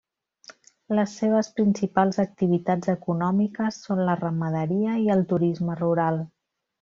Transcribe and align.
Les 0.99 1.11
seves 1.19 1.49
principals 1.59 2.17
activitats 2.23 2.91
econòmiques 2.95 3.77
són 3.89 4.01
la 4.11 4.15
ramaderia 4.25 4.97
i 5.07 5.09
el 5.17 5.23
turisme 5.35 5.77
rural. 5.87 6.19